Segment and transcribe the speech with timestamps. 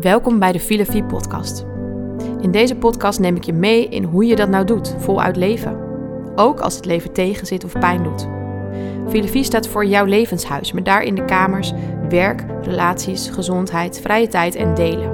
[0.00, 1.64] Welkom bij de Filofie podcast.
[2.40, 5.78] In deze podcast neem ik je mee in hoe je dat nou doet, voluit leven.
[6.34, 8.28] Ook als het leven tegenzit of pijn doet.
[9.08, 11.72] Filofie staat voor jouw levenshuis, met daarin de kamers
[12.08, 15.12] werk, relaties, gezondheid, vrije tijd en delen.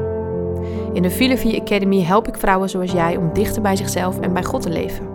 [0.93, 4.45] In de Filofie Academy help ik vrouwen zoals jij om dichter bij zichzelf en bij
[4.45, 5.09] God te leven.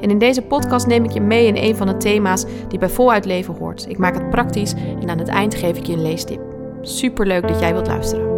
[0.00, 2.88] En in deze podcast neem ik je mee in een van de thema's die bij
[2.88, 3.86] voluit leven hoort.
[3.88, 6.40] Ik maak het praktisch en aan het eind geef ik je een leestip.
[6.80, 8.31] Super leuk dat jij wilt luisteren.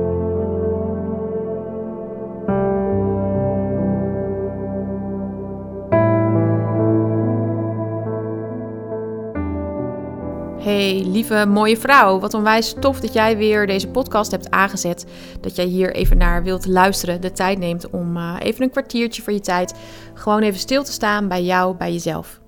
[10.74, 12.18] Hey, lieve mooie vrouw.
[12.18, 15.06] Wat onwijs tof dat jij weer deze podcast hebt aangezet.
[15.40, 17.20] Dat jij hier even naar wilt luisteren.
[17.20, 19.74] De tijd neemt om uh, even een kwartiertje voor je tijd.
[20.14, 22.40] Gewoon even stil te staan bij jou, bij jezelf.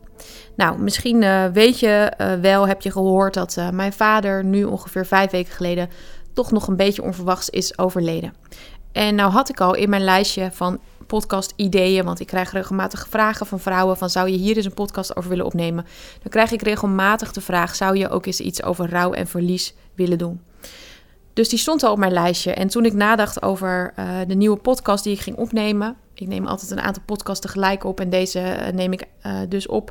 [0.57, 5.07] Nou, misschien uh, weet je uh, wel, heb je gehoord dat mijn vader nu ongeveer
[5.07, 5.89] vijf weken geleden
[6.33, 8.35] toch nog een beetje onverwachts is overleden.
[8.93, 13.07] En nou had ik al in mijn lijstje van podcast ideeën, want ik krijg regelmatig
[13.09, 15.87] vragen van vrouwen van zou je hier eens een podcast over willen opnemen?
[16.23, 19.75] Dan krijg ik regelmatig de vraag, zou je ook eens iets over rouw en verlies
[19.95, 20.41] willen doen?
[21.37, 22.53] Dus die stond al op mijn lijstje.
[22.53, 25.97] En toen ik nadacht over uh, de nieuwe podcast die ik ging opnemen.
[26.15, 28.01] Ik neem altijd een aantal podcasts tegelijk op.
[28.01, 29.91] En deze uh, neem ik uh, dus op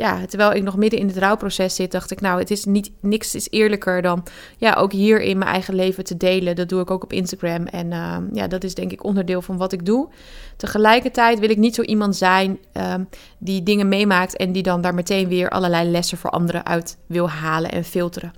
[0.00, 2.90] ja, terwijl ik nog midden in het rouwproces zit, dacht ik, nou, het is niet,
[3.00, 4.26] niks is eerlijker dan
[4.56, 6.56] ja, ook hier in mijn eigen leven te delen.
[6.56, 7.66] Dat doe ik ook op Instagram.
[7.66, 10.08] En uh, ja, dat is denk ik onderdeel van wat ik doe.
[10.56, 12.94] Tegelijkertijd wil ik niet zo iemand zijn uh,
[13.38, 17.30] die dingen meemaakt en die dan daar meteen weer allerlei lessen voor anderen uit wil
[17.30, 18.32] halen en filteren.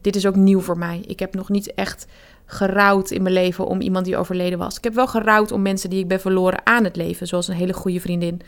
[0.00, 1.02] Dit is ook nieuw voor mij.
[1.06, 2.06] Ik heb nog niet echt
[2.46, 4.76] gerouwd in mijn leven om iemand die overleden was.
[4.76, 7.54] Ik heb wel gerouwd om mensen die ik ben verloren aan het leven, zoals een
[7.54, 8.40] hele goede vriendin.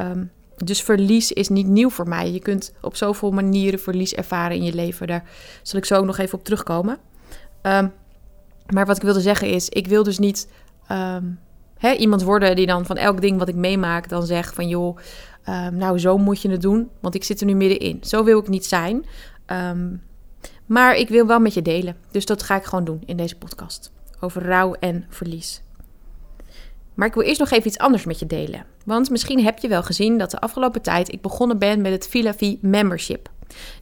[0.00, 0.30] Um,
[0.64, 2.32] dus verlies is niet nieuw voor mij.
[2.32, 5.06] Je kunt op zoveel manieren verlies ervaren in je leven.
[5.06, 5.24] Daar
[5.62, 6.98] zal ik zo ook nog even op terugkomen.
[7.62, 7.92] Um,
[8.66, 10.48] maar wat ik wilde zeggen is, ik wil dus niet
[10.90, 11.38] um,
[11.78, 14.96] hè, iemand worden die dan van elk ding wat ik meemaak dan zegt van joh,
[15.48, 17.98] um, nou zo moet je het doen, want ik zit er nu middenin.
[18.02, 19.04] Zo wil ik niet zijn.
[20.66, 21.96] maar ik wil wel met je delen.
[22.10, 23.92] Dus dat ga ik gewoon doen in deze podcast.
[24.20, 25.62] Over rouw en verlies.
[26.94, 28.64] Maar ik wil eerst nog even iets anders met je delen.
[28.84, 32.08] Want misschien heb je wel gezien dat de afgelopen tijd ik begonnen ben met het
[32.08, 33.30] Filavi Membership.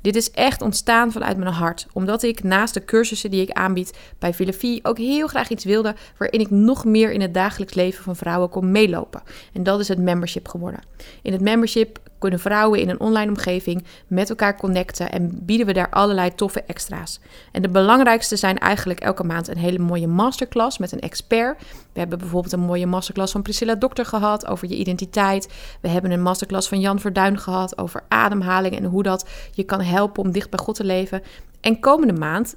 [0.00, 3.98] Dit is echt ontstaan vanuit mijn hart, omdat ik naast de cursussen die ik aanbied
[4.18, 8.04] bij Filofie ook heel graag iets wilde waarin ik nog meer in het dagelijks leven
[8.04, 9.22] van vrouwen kon meelopen.
[9.52, 10.80] En dat is het membership geworden.
[11.22, 15.72] In het membership kunnen vrouwen in een online omgeving met elkaar connecten en bieden we
[15.72, 17.20] daar allerlei toffe extra's.
[17.52, 21.62] En de belangrijkste zijn eigenlijk elke maand een hele mooie masterclass met een expert.
[21.92, 25.48] We hebben bijvoorbeeld een mooie masterclass van Priscilla Dokter gehad over je identiteit.
[25.80, 29.80] We hebben een masterclass van Jan Verduin gehad over ademhaling en hoe dat je kan
[29.80, 31.22] helpen om dicht bij God te leven.
[31.60, 32.56] En komende maand,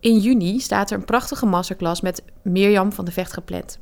[0.00, 3.78] in juni, staat er een prachtige masterclass met Mirjam van de Vecht gepland.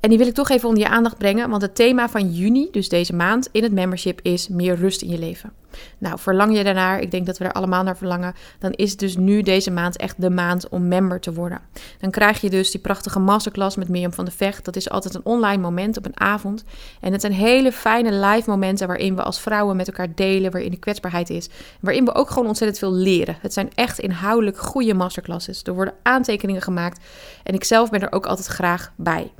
[0.00, 2.68] En die wil ik toch even onder je aandacht brengen, want het thema van juni,
[2.70, 5.52] dus deze maand, in het membership is meer rust in je leven.
[5.98, 9.16] Nou, verlang je daarnaar, ik denk dat we er allemaal naar verlangen, dan is dus
[9.16, 11.60] nu deze maand echt de maand om member te worden.
[12.00, 14.64] Dan krijg je dus die prachtige masterclass met Mirjam van de Vecht.
[14.64, 16.64] Dat is altijd een online moment op een avond.
[17.00, 20.70] En het zijn hele fijne live momenten waarin we als vrouwen met elkaar delen, waarin
[20.70, 21.48] de kwetsbaarheid is.
[21.80, 23.36] Waarin we ook gewoon ontzettend veel leren.
[23.40, 25.62] Het zijn echt inhoudelijk goede masterclasses.
[25.62, 27.04] Er worden aantekeningen gemaakt
[27.42, 29.30] en ik zelf ben er ook altijd graag bij.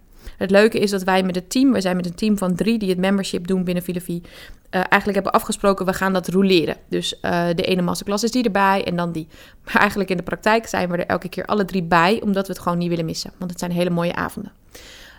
[0.40, 2.78] Het leuke is dat wij met het team, we zijn met een team van drie
[2.78, 4.30] die het membership doen binnen Filofie, uh,
[4.70, 6.76] eigenlijk hebben afgesproken, we gaan dat roleren.
[6.88, 9.28] Dus uh, de ene masterclass is die erbij en dan die.
[9.64, 12.52] Maar eigenlijk in de praktijk zijn we er elke keer alle drie bij, omdat we
[12.52, 13.32] het gewoon niet willen missen.
[13.38, 14.52] Want het zijn hele mooie avonden.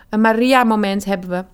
[0.08, 1.44] Een Maria-moment hebben we.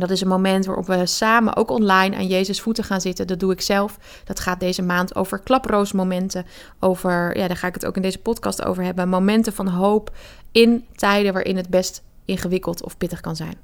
[0.00, 3.26] Dat is een moment waarop we samen ook online aan Jezus voeten gaan zitten.
[3.26, 3.98] Dat doe ik zelf.
[4.24, 6.46] Dat gaat deze maand over klaproosmomenten.
[6.80, 9.08] Over, ja, daar ga ik het ook in deze podcast over hebben.
[9.08, 10.10] Momenten van hoop
[10.52, 13.56] in tijden waarin het best ingewikkeld of pittig kan zijn.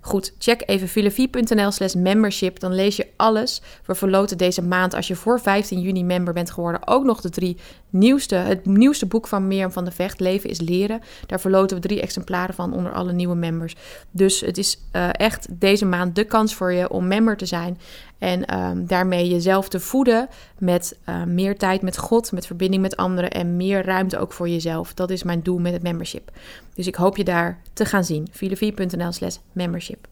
[0.00, 2.60] Goed, check even filofie.nl slash membership.
[2.60, 3.62] Dan lees je alles.
[3.86, 7.30] We verloten deze maand, als je voor 15 juni member bent geworden, ook nog de
[7.30, 7.56] drie
[7.94, 11.00] nieuwste, het nieuwste boek van Mirjam van de Vecht, Leven is Leren.
[11.26, 13.76] Daar verloten we drie exemplaren van onder alle nieuwe members.
[14.10, 17.78] Dus het is uh, echt deze maand de kans voor je om member te zijn.
[18.18, 22.96] En um, daarmee jezelf te voeden met uh, meer tijd met God, met verbinding met
[22.96, 24.94] anderen en meer ruimte ook voor jezelf.
[24.94, 26.30] Dat is mijn doel met het membership.
[26.74, 28.28] Dus ik hoop je daar te gaan zien.
[28.32, 30.06] filofie.nl slash membership.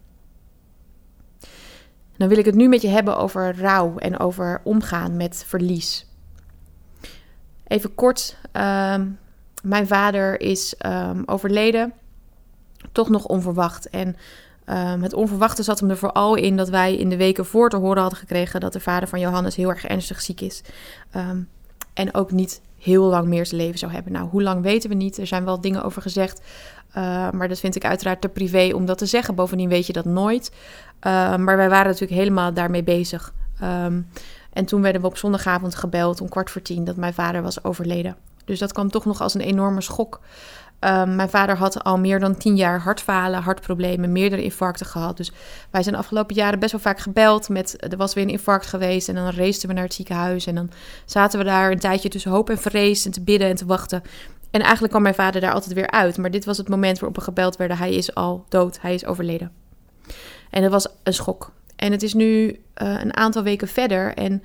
[2.16, 6.06] Dan wil ik het nu met je hebben over rouw en over omgaan met verlies.
[7.72, 9.18] Even kort, um,
[9.62, 11.92] mijn vader is um, overleden,
[12.92, 13.90] toch nog onverwacht.
[13.90, 14.16] En
[14.66, 17.76] um, het onverwachte zat hem er vooral in dat wij in de weken voor te
[17.76, 20.62] horen hadden gekregen dat de vader van Johannes heel erg ernstig ziek is.
[21.94, 24.12] En ook niet heel lang meer te leven zou hebben.
[24.12, 25.18] Nou, hoe lang weten we niet.
[25.18, 26.40] Er zijn wel dingen over gezegd.
[26.88, 26.94] Uh,
[27.30, 29.34] maar dat vind ik uiteraard te privé om dat te zeggen.
[29.34, 30.52] Bovendien weet je dat nooit.
[31.02, 33.32] Maar wij waren natuurlijk helemaal daarmee bezig.
[34.52, 37.64] En toen werden we op zondagavond gebeld om kwart voor tien dat mijn vader was
[37.64, 38.16] overleden.
[38.44, 40.20] Dus dat kwam toch nog als een enorme schok.
[40.84, 45.16] Um, mijn vader had al meer dan tien jaar hartfalen, hartproblemen, meerdere infarcten gehad.
[45.16, 45.32] Dus
[45.70, 47.92] wij zijn de afgelopen jaren best wel vaak gebeld met...
[47.92, 50.46] er was weer een infarct geweest en dan raceten we naar het ziekenhuis.
[50.46, 50.70] En dan
[51.04, 54.02] zaten we daar een tijdje tussen hoop en vrees en te bidden en te wachten.
[54.50, 56.18] En eigenlijk kwam mijn vader daar altijd weer uit.
[56.18, 57.76] Maar dit was het moment waarop we gebeld werden.
[57.76, 59.52] Hij is al dood, hij is overleden.
[60.50, 61.52] En dat was een schok.
[61.82, 64.42] En het is nu uh, een aantal weken verder en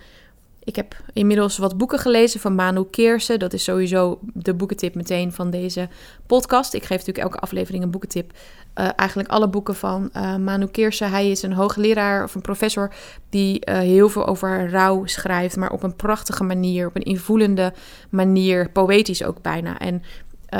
[0.64, 3.40] ik heb inmiddels wat boeken gelezen van Manu Keersen.
[3.40, 5.88] Dat is sowieso de boekentip meteen van deze
[6.26, 6.74] podcast.
[6.74, 8.32] Ik geef natuurlijk elke aflevering een boekentip.
[8.32, 11.10] Uh, eigenlijk alle boeken van uh, Manu Keersen.
[11.10, 12.94] Hij is een hoogleraar of een professor
[13.30, 15.56] die heel veel over rouw schrijft.
[15.56, 17.74] Maar op een prachtige manier, op een invoelende
[18.10, 18.70] manier.
[18.70, 19.80] Poëtisch ook bijna.
[19.80, 20.04] En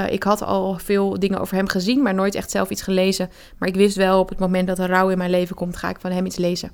[0.10, 3.30] ik had al veel dingen over hem gezien, maar nooit echt zelf iets gelezen.
[3.58, 5.90] Maar ik wist wel op het moment dat er rouw in mijn leven komt, ga
[5.90, 6.72] ik van hem iets lezen.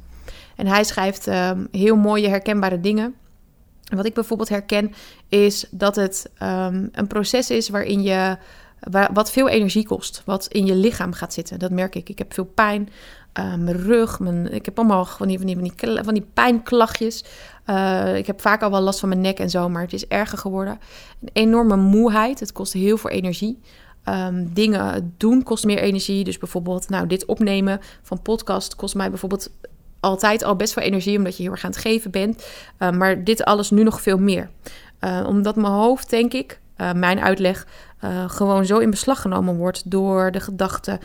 [0.56, 3.15] En hij schrijft ehm, heel mooie, herkenbare dingen.
[3.95, 4.94] Wat ik bijvoorbeeld herken
[5.30, 8.38] is dat het um, een proces is waarin je
[9.13, 11.60] wat veel energie kost, wat in je lichaam gaat zitten.
[11.60, 12.10] Dat merk ik.
[12.10, 12.89] Ik heb veel pijn,
[13.39, 17.24] uh, mijn rug, mijn, ik heb allemaal van die, van die, van die, van pijnklachtjes.
[17.69, 20.07] Uh, ik heb vaak al wel last van mijn nek en zo, maar het is
[20.07, 20.80] erger geworden.
[21.21, 22.39] Een enorme moeheid.
[22.39, 23.59] Het kost heel veel energie.
[24.06, 26.24] Um, dingen doen kost meer energie.
[26.24, 29.50] Dus bijvoorbeeld, nou, dit opnemen van podcast kost mij bijvoorbeeld
[30.00, 32.45] altijd al best veel energie, omdat je heel erg aan het geven bent.
[32.79, 34.50] Uh, maar dit alles nu nog veel meer.
[35.25, 36.59] Omdat mijn hoofd, denk ik,
[36.95, 37.68] mijn uitleg,
[38.27, 41.00] gewoon zo in beslag genomen wordt door de gedachten,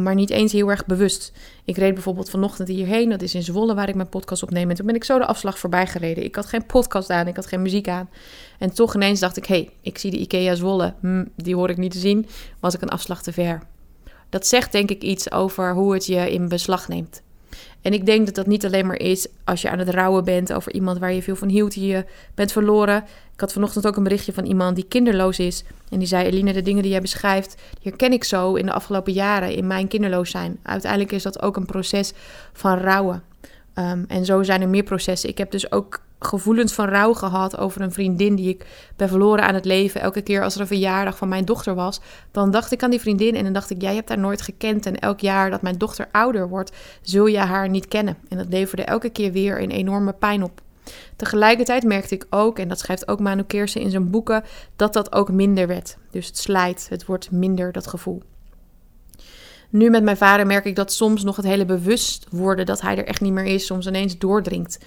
[0.00, 1.32] maar niet eens heel erg bewust.
[1.64, 4.70] Ik reed bijvoorbeeld vanochtend hierheen, dat is in Zwolle waar ik mijn podcast opneem.
[4.70, 6.24] En toen ben ik zo de afslag voorbij gereden.
[6.24, 8.08] Ik had geen podcast aan, ik had geen muziek aan.
[8.58, 11.70] En toch ineens dacht ik, hé, hey, ik zie de IKEA Zwolle, hm, die hoor
[11.70, 12.26] ik niet te zien,
[12.60, 13.62] was ik een afslag te ver.
[14.28, 17.22] Dat zegt denk ik iets over hoe het je in beslag neemt.
[17.84, 20.52] En ik denk dat dat niet alleen maar is als je aan het rouwen bent
[20.52, 22.04] over iemand waar je veel van hield, die je
[22.34, 23.04] bent verloren.
[23.34, 25.64] Ik had vanochtend ook een berichtje van iemand die kinderloos is.
[25.90, 28.72] En die zei: Eline, de dingen die jij beschrijft, die herken ik zo in de
[28.72, 30.58] afgelopen jaren in mijn kinderloos zijn.
[30.62, 32.12] Uiteindelijk is dat ook een proces
[32.52, 33.22] van rouwen.
[33.74, 35.28] Um, en zo zijn er meer processen.
[35.28, 38.66] Ik heb dus ook gevoelens van rouw gehad over een vriendin die ik
[38.96, 40.00] ben verloren aan het leven.
[40.00, 42.00] Elke keer als er een verjaardag van mijn dochter was,
[42.30, 44.86] dan dacht ik aan die vriendin en dan dacht ik, jij hebt haar nooit gekend.
[44.86, 46.72] En elk jaar dat mijn dochter ouder wordt,
[47.02, 48.16] zul je haar niet kennen.
[48.28, 50.60] En dat leverde elke keer weer een enorme pijn op.
[51.16, 54.44] Tegelijkertijd merkte ik ook, en dat schrijft ook Manu Keersen in zijn boeken,
[54.76, 55.96] dat dat ook minder werd.
[56.10, 58.22] Dus het slijt, het wordt minder dat gevoel.
[59.74, 62.96] Nu met mijn vader merk ik dat soms nog het hele bewust worden dat hij
[62.96, 64.78] er echt niet meer is, soms ineens doordringt.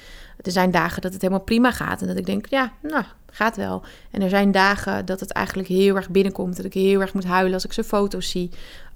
[0.41, 3.55] Er zijn dagen dat het helemaal prima gaat en dat ik denk, ja, nou, gaat
[3.55, 3.83] wel.
[4.11, 7.25] En er zijn dagen dat het eigenlijk heel erg binnenkomt, dat ik heel erg moet
[7.25, 8.49] huilen als ik zijn foto's zie.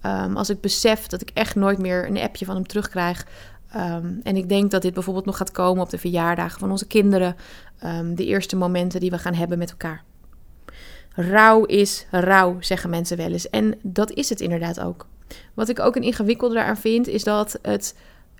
[0.05, 3.27] Um, als ik besef dat ik echt nooit meer een appje van hem terugkrijg.
[3.75, 6.87] Um, en ik denk dat dit bijvoorbeeld nog gaat komen op de verjaardagen van onze
[6.87, 7.35] kinderen.
[7.83, 10.03] Um, de eerste momenten die we gaan hebben met elkaar.
[11.15, 13.49] Rouw is rouw, zeggen mensen wel eens.
[13.49, 15.09] En dat is het inderdaad ook.
[15.53, 17.95] Wat ik ook een ingewikkelde daaraan vind, is dat het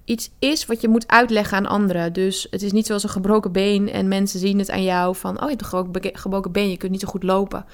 [0.06, 2.14] iets is wat je moet uitleggen aan anderen.
[2.14, 5.36] Dus het is niet zoals een gebroken been en mensen zien het aan jou van...
[5.36, 7.66] oh, je hebt een gebroken been, je kunt niet zo goed lopen.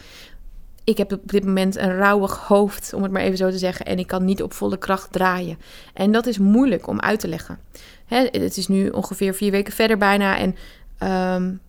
[0.83, 3.85] Ik heb op dit moment een rauwig hoofd, om het maar even zo te zeggen...
[3.85, 5.57] en ik kan niet op volle kracht draaien.
[5.93, 7.59] En dat is moeilijk om uit te leggen.
[8.05, 10.55] Hè, het is nu ongeveer vier weken verder bijna en...
[11.43, 11.59] Um,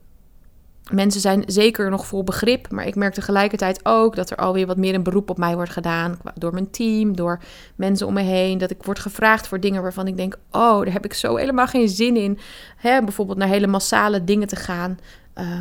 [0.93, 4.77] Mensen zijn zeker nog vol begrip, maar ik merk tegelijkertijd ook dat er alweer wat
[4.77, 6.19] meer een beroep op mij wordt gedaan.
[6.35, 7.41] Door mijn team, door
[7.77, 8.59] mensen om me heen.
[8.59, 11.67] Dat ik word gevraagd voor dingen waarvan ik denk: oh, daar heb ik zo helemaal
[11.67, 12.39] geen zin in.
[12.77, 14.99] Hè, bijvoorbeeld naar hele massale dingen te gaan.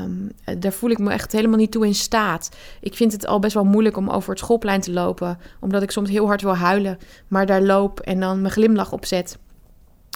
[0.01, 2.49] Um, daar voel ik me echt helemaal niet toe in staat.
[2.81, 5.91] Ik vind het al best wel moeilijk om over het schoolplein te lopen, omdat ik
[5.91, 9.37] soms heel hard wil huilen, maar daar loop en dan mijn glimlach opzet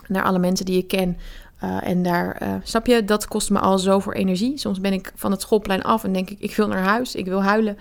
[0.08, 1.18] naar alle mensen die ik ken.
[1.64, 4.58] Uh, en daar, uh, snap je, dat kost me al zoveel energie.
[4.58, 7.26] Soms ben ik van het schoolplein af en denk ik, ik wil naar huis, ik
[7.26, 7.78] wil huilen,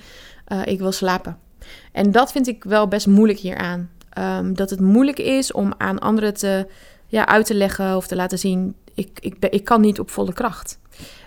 [0.48, 1.38] uh, ik wil slapen.
[1.92, 3.90] En dat vind ik wel best moeilijk hieraan.
[4.18, 6.66] Um, dat het moeilijk is om aan anderen te,
[7.06, 10.10] ja, uit te leggen of te laten zien, ik, ik, ben, ik kan niet op
[10.10, 10.78] volle kracht.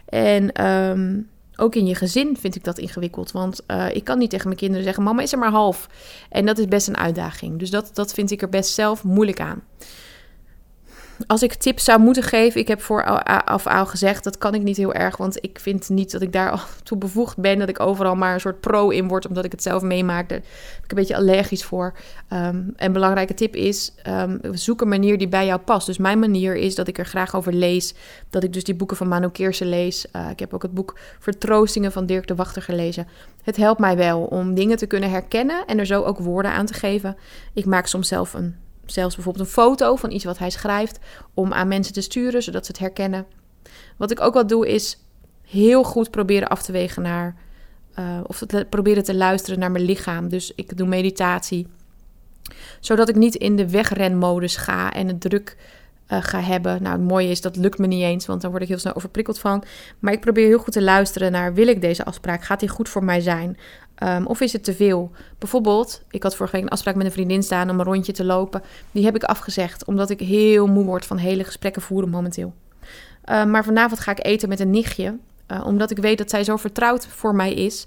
[0.06, 3.32] En um, ook in je gezin vind ik dat ingewikkeld.
[3.32, 5.88] Want ik kan niet tegen mijn kinderen zeggen, mama is er maar half.
[6.30, 7.60] En dat is best een uitdaging.
[7.60, 9.64] Dus dat, dat vind ik er best zelf moeilijk aan.
[11.28, 13.04] Als ik tips zou moeten geven, ik heb voor
[13.44, 16.34] af al gezegd, dat kan ik niet heel erg, want ik vind niet dat ik
[16.34, 19.46] daar al toe bevoegd ben, dat ik overal maar een soort pro in word, omdat
[19.46, 20.30] ik het zelf meemaak.
[20.30, 21.94] Daar ben ik een beetje allergisch voor.
[22.34, 25.86] Um, en belangrijke tip is, um, zoek een manier die bij jou past.
[25.86, 27.94] Dus mijn manier is dat ik er graag over lees,
[28.30, 30.06] dat ik dus die boeken van Manu Keersen lees.
[30.16, 33.08] Uh, ik heb ook het boek Vertroostingen van Dirk de Wachter gelezen.
[33.44, 36.66] Het helpt mij wel om dingen te kunnen herkennen en er zo ook woorden aan
[36.66, 37.18] te geven.
[37.54, 38.56] Ik maak soms zelf een
[38.94, 41.00] zelfs bijvoorbeeld een foto van iets wat hij schrijft
[41.34, 43.26] om aan mensen te sturen, zodat ze het herkennen.
[43.98, 44.98] Wat ik ook wel doe is
[45.42, 47.36] heel goed proberen af te wegen naar,
[48.00, 50.30] uh, of te, proberen te luisteren naar mijn lichaam.
[50.30, 51.68] Dus ik doe meditatie,
[52.80, 55.58] zodat ik niet in de wegrenmodus ga en het druk
[56.12, 56.84] uh, ga hebben.
[56.84, 58.96] Nou, het mooie is dat lukt me niet eens, want dan word ik heel snel
[58.96, 59.64] overprikkeld van.
[60.00, 62.44] Maar ik probeer heel goed te luisteren naar: wil ik deze afspraak?
[62.44, 63.58] Gaat die goed voor mij zijn?
[64.04, 65.12] Um, of is het te veel?
[65.38, 68.24] Bijvoorbeeld, ik had vorige week een afspraak met een vriendin staan om een rondje te
[68.24, 68.64] lopen.
[68.92, 72.54] Die heb ik afgezegd, omdat ik heel moe word van hele gesprekken voeren momenteel.
[73.30, 76.44] Um, maar vanavond ga ik eten met een nichtje, uh, omdat ik weet dat zij
[76.44, 77.86] zo vertrouwd voor mij is.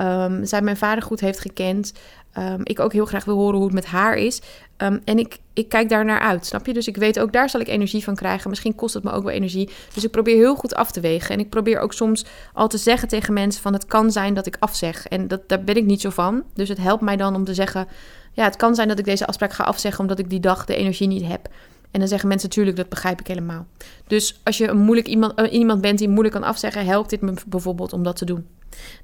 [0.00, 1.92] Um, zij mijn vader goed heeft gekend.
[2.38, 4.40] Um, ik ook heel graag wil horen hoe het met haar is.
[4.76, 6.72] Um, en ik, ik kijk daar naar uit, snap je?
[6.72, 8.50] Dus ik weet ook, daar zal ik energie van krijgen.
[8.50, 9.70] Misschien kost het me ook wel energie.
[9.94, 11.34] Dus ik probeer heel goed af te wegen.
[11.34, 13.72] En ik probeer ook soms al te zeggen tegen mensen van...
[13.72, 15.06] het kan zijn dat ik afzeg.
[15.06, 16.42] En dat, daar ben ik niet zo van.
[16.54, 17.88] Dus het helpt mij dan om te zeggen...
[18.32, 20.00] ja, het kan zijn dat ik deze afspraak ga afzeggen...
[20.00, 21.48] omdat ik die dag de energie niet heb.
[21.90, 23.66] En dan zeggen mensen natuurlijk, dat begrijp ik helemaal.
[24.06, 26.84] Dus als je een moeilijk iemand, uh, iemand bent die moeilijk kan afzeggen...
[26.84, 28.46] helpt dit me bijvoorbeeld om dat te doen.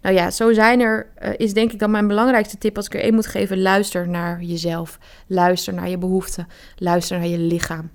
[0.02, 2.94] Nou ja, zo zijn er, uh, is denk ik dan mijn belangrijkste tip als ik
[2.94, 3.62] er één moet geven.
[3.62, 4.98] Luister naar jezelf.
[5.26, 6.46] Luister naar je behoeften.
[6.76, 7.90] Luister naar je lichaam.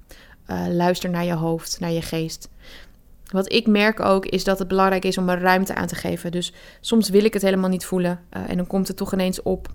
[0.48, 2.50] Uh, luister naar je hoofd, naar je geest.
[3.32, 6.32] Wat ik merk ook is dat het belangrijk is om er ruimte aan te geven.
[6.32, 9.42] Dus soms wil ik het helemaal niet voelen uh, en dan komt het toch ineens
[9.42, 9.68] op.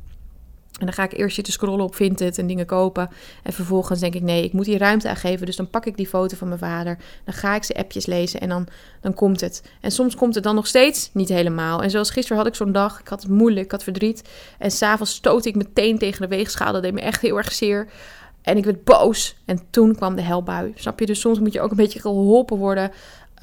[0.79, 3.11] En dan ga ik eerst zitten scrollen op Vinted en dingen kopen.
[3.43, 5.47] En vervolgens denk ik, nee, ik moet hier ruimte aan geven.
[5.47, 6.99] Dus dan pak ik die foto van mijn vader.
[7.25, 8.67] Dan ga ik ze appjes lezen en dan,
[9.01, 9.63] dan komt het.
[9.81, 11.83] En soms komt het dan nog steeds niet helemaal.
[11.83, 13.01] En zoals gisteren had ik zo'n dag.
[13.01, 14.29] Ik had het moeilijk, ik had verdriet.
[14.59, 16.73] En s'avonds stootte ik meteen tegen de weegschaal.
[16.73, 17.89] Dat deed me echt heel erg zeer.
[18.43, 19.37] En ik werd boos.
[19.45, 20.73] En toen kwam de helbui.
[20.75, 21.07] Snap je?
[21.07, 22.91] Dus soms moet je ook een beetje geholpen worden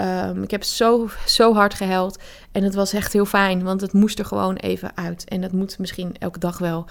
[0.01, 2.19] Um, ik heb zo, zo hard gehuild.
[2.51, 5.25] En het was echt heel fijn, want het moest er gewoon even uit.
[5.27, 6.85] En dat moet misschien elke dag wel.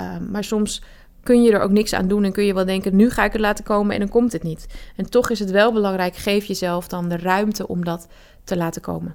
[0.00, 0.82] Um, maar soms
[1.22, 3.32] kun je er ook niks aan doen en kun je wel denken: nu ga ik
[3.32, 4.66] het laten komen en dan komt het niet.
[4.96, 8.08] En toch is het wel belangrijk: geef jezelf dan de ruimte om dat
[8.44, 9.14] te laten komen.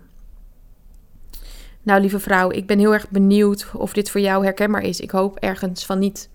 [1.84, 5.00] Nou, lieve vrouw, ik ben heel erg benieuwd of dit voor jou herkenbaar is.
[5.00, 6.29] Ik hoop ergens van niet.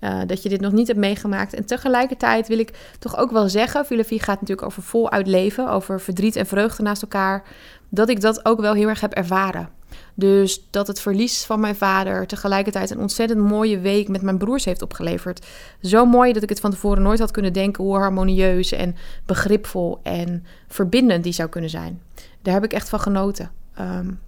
[0.00, 1.54] Uh, dat je dit nog niet hebt meegemaakt.
[1.54, 6.00] En tegelijkertijd wil ik toch ook wel zeggen: filosofie gaat natuurlijk over voluit leven, over
[6.00, 7.42] verdriet en vreugde naast elkaar.
[7.88, 9.68] Dat ik dat ook wel heel erg heb ervaren.
[10.14, 14.64] Dus dat het verlies van mijn vader tegelijkertijd een ontzettend mooie week met mijn broers
[14.64, 15.46] heeft opgeleverd.
[15.82, 20.00] Zo mooi dat ik het van tevoren nooit had kunnen denken hoe harmonieus en begripvol
[20.02, 22.02] en verbindend die zou kunnen zijn.
[22.42, 23.50] Daar heb ik echt van genoten.
[23.80, 24.18] Um,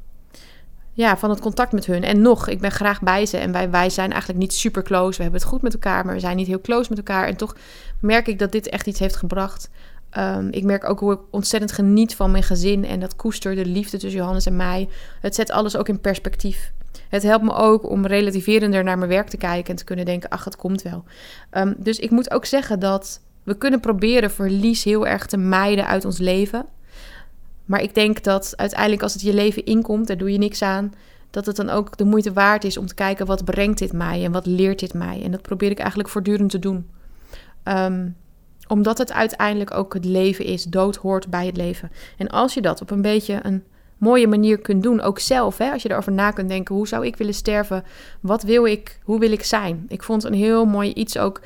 [1.01, 2.03] ja, van het contact met hun.
[2.03, 3.37] En nog, ik ben graag bij ze.
[3.37, 5.17] En wij, wij zijn eigenlijk niet super close.
[5.17, 7.27] We hebben het goed met elkaar, maar we zijn niet heel close met elkaar.
[7.27, 7.57] En toch
[8.01, 9.71] merk ik dat dit echt iets heeft gebracht.
[10.19, 12.85] Um, ik merk ook hoe ik ontzettend geniet van mijn gezin.
[12.85, 14.89] En dat koester de liefde tussen Johannes en mij.
[15.21, 16.73] Het zet alles ook in perspectief.
[17.09, 20.31] Het helpt me ook om relativerender naar mijn werk te kijken en te kunnen denken:
[20.31, 21.05] ach, het komt wel.
[21.53, 25.87] Um, dus ik moet ook zeggen dat we kunnen proberen verlies heel erg te mijden
[25.87, 26.67] uit ons leven.
[27.71, 30.93] Maar ik denk dat uiteindelijk als het je leven inkomt, daar doe je niks aan,
[31.31, 34.25] dat het dan ook de moeite waard is om te kijken wat brengt dit mij
[34.25, 35.23] en wat leert dit mij.
[35.23, 36.91] En dat probeer ik eigenlijk voortdurend te doen.
[37.65, 38.17] Um,
[38.69, 41.91] omdat het uiteindelijk ook het leven is, dood hoort bij het leven.
[42.17, 43.65] En als je dat op een beetje een
[43.99, 47.07] mooie manier kunt doen, ook zelf, hè, als je erover na kunt denken, hoe zou
[47.07, 47.85] ik willen sterven?
[48.21, 48.99] Wat wil ik?
[49.05, 49.85] Hoe wil ik zijn?
[49.89, 51.41] Ik vond een heel mooi iets ook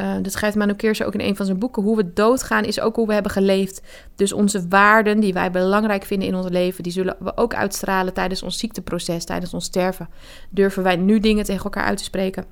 [0.00, 1.82] uh, dat schrijft Manu ook in een van zijn boeken.
[1.82, 3.82] Hoe we doodgaan is ook hoe we hebben geleefd.
[4.16, 8.14] Dus onze waarden die wij belangrijk vinden in ons leven, die zullen we ook uitstralen
[8.14, 10.08] tijdens ons ziekteproces, tijdens ons sterven.
[10.50, 12.44] Durven wij nu dingen tegen elkaar uit te spreken,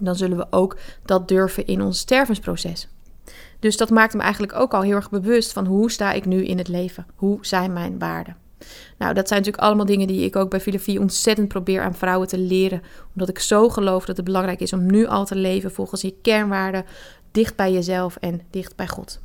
[0.00, 2.88] dan zullen we ook dat durven in ons stervensproces.
[3.58, 6.44] Dus dat maakt me eigenlijk ook al heel erg bewust van hoe sta ik nu
[6.44, 7.06] in het leven?
[7.14, 8.36] Hoe zijn mijn waarden?
[8.98, 12.28] Nou, dat zijn natuurlijk allemaal dingen die ik ook bij filosofie ontzettend probeer aan vrouwen
[12.28, 12.82] te leren.
[13.12, 16.14] Omdat ik zo geloof dat het belangrijk is om nu al te leven volgens je
[16.22, 16.84] kernwaarden,
[17.30, 19.20] dicht bij jezelf en dicht bij God.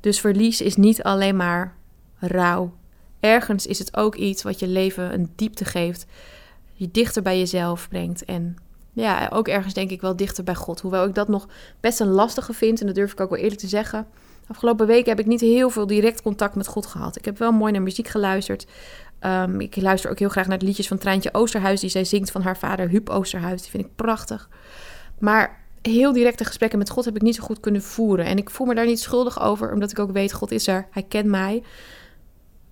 [0.00, 1.76] Dus verlies is niet alleen maar
[2.18, 2.74] rouw.
[3.20, 6.06] Ergens is het ook iets wat je leven een diepte geeft,
[6.72, 8.56] je dichter bij jezelf brengt en
[8.92, 10.80] ja, ook ergens denk ik wel dichter bij God.
[10.80, 11.48] Hoewel ik dat nog
[11.80, 14.06] best een lastige vind en dat durf ik ook wel eerlijk te zeggen.
[14.46, 17.16] Afgelopen weken heb ik niet heel veel direct contact met God gehad.
[17.16, 18.66] Ik heb wel mooi naar muziek geluisterd.
[19.20, 22.30] Um, ik luister ook heel graag naar de liedjes van Treintje Oosterhuis, die zij zingt
[22.30, 23.62] van haar vader Huub Oosterhuis.
[23.62, 24.48] Die vind ik prachtig.
[25.18, 28.24] Maar heel directe gesprekken met God heb ik niet zo goed kunnen voeren.
[28.24, 30.86] En ik voel me daar niet schuldig over, omdat ik ook weet, God is er,
[30.90, 31.62] Hij kent mij.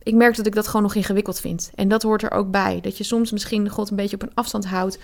[0.03, 1.71] Ik merk dat ik dat gewoon nog ingewikkeld vind.
[1.75, 2.79] En dat hoort er ook bij.
[2.81, 4.99] Dat je soms misschien God een beetje op een afstand houdt,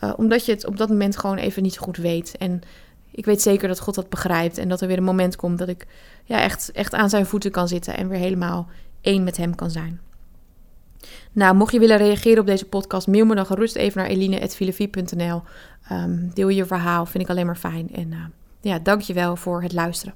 [0.00, 2.36] uh, omdat je het op dat moment gewoon even niet zo goed weet.
[2.38, 2.62] En
[3.12, 5.68] ik weet zeker dat God dat begrijpt en dat er weer een moment komt dat
[5.68, 5.86] ik
[6.24, 8.68] ja, echt, echt aan zijn voeten kan zitten en weer helemaal
[9.00, 10.00] één met hem kan zijn.
[11.32, 15.42] Nou, mocht je willen reageren op deze podcast, mail me dan gerust even naar eline.filofie.nl.
[15.92, 17.94] Um, deel je verhaal, vind ik alleen maar fijn.
[17.94, 18.24] En uh,
[18.60, 20.14] ja, dankjewel voor het luisteren.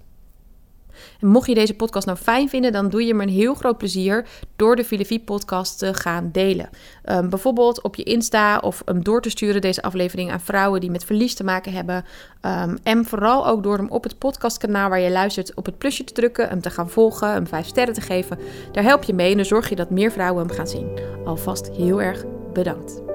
[1.21, 3.79] En mocht je deze podcast nou fijn vinden, dan doe je me een heel groot
[3.79, 4.27] plezier
[4.57, 6.69] door de Filosofie podcast te gaan delen.
[7.05, 10.91] Um, bijvoorbeeld op je Insta of um, door te sturen deze aflevering aan vrouwen die
[10.91, 12.05] met verlies te maken hebben.
[12.43, 16.05] Um, en vooral ook door hem op het podcastkanaal waar je luistert op het plusje
[16.05, 18.39] te drukken, hem te gaan volgen, hem vijf sterren te geven.
[18.73, 20.99] Daar help je mee en dan zorg je dat meer vrouwen hem gaan zien.
[21.25, 23.06] Alvast heel erg bedankt.